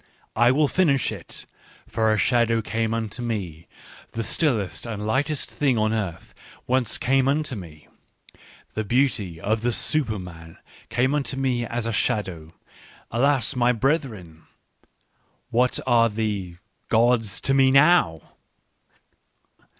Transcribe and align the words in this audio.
"I 0.35 0.49
will 0.49 0.67
finish 0.67 1.11
it: 1.11 1.45
for 1.85 2.11
a 2.11 2.17
shadow 2.17 2.63
came 2.63 2.91
unto 2.91 3.21
me— 3.21 3.67
the 4.13 4.23
stillest 4.23 4.87
and 4.87 5.05
lightest 5.05 5.51
thing 5.51 5.77
on 5.77 5.93
earth 5.93 6.33
once 6.65 6.97
came 6.97 7.27
unto 7.27 7.55
me!" 7.55 7.87
The 8.73 8.83
beauty 8.83 9.39
of 9.39 9.61
the 9.61 9.71
Superman 9.71 10.57
came 10.89 11.13
unto 11.13 11.37
me 11.37 11.67
as 11.67 11.85
a 11.85 11.93
shadow. 11.93 12.51
Alas, 13.11 13.55
my 13.55 13.71
brethren! 13.73 14.47
What 15.51 15.79
are 15.85 16.09
the— 16.09 16.57
gods 16.97 17.39
to 17.41 17.53
me 17.53 17.69
now 17.69 18.21